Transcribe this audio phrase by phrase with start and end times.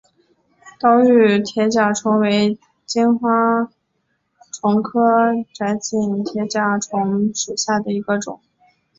[0.79, 2.57] 岛屿铁甲虫为
[2.87, 3.69] 金花
[4.51, 4.99] 虫科
[5.53, 8.41] 窄颈铁甲虫属下的一个种。